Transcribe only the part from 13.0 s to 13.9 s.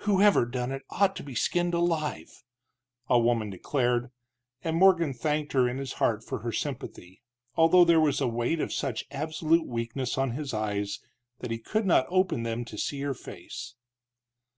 her face.